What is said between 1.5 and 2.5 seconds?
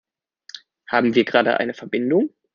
eine Verbindung?